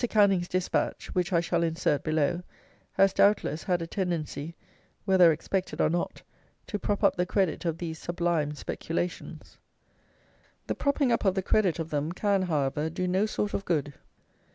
Canning's 0.09 0.47
despatch, 0.47 1.13
which 1.13 1.31
I 1.31 1.41
shall 1.41 1.61
insert 1.61 2.03
below, 2.03 2.41
has, 2.93 3.13
doubtless, 3.13 3.61
had 3.65 3.83
a 3.83 3.85
tendency 3.85 4.55
(whether 5.05 5.31
expected 5.31 5.79
or 5.79 5.91
not) 5.91 6.23
to 6.65 6.79
prop 6.79 7.03
up 7.03 7.15
the 7.17 7.25
credit 7.27 7.65
of 7.65 7.77
these 7.77 7.99
sublime 7.99 8.55
speculations. 8.55 9.59
The 10.65 10.73
propping 10.73 11.11
up 11.11 11.23
of 11.23 11.35
the 11.35 11.43
credit 11.43 11.77
of 11.77 11.91
them 11.91 12.13
can, 12.13 12.41
however, 12.41 12.89
do 12.89 13.07
no 13.07 13.27
sort 13.27 13.53
of 13.53 13.63
good. 13.63 13.93